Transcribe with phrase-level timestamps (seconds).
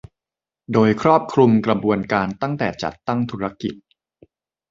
[0.73, 3.73] โดยครอบคลุมกระบวนการตั้งแต่จัดตั้งธุรกิจ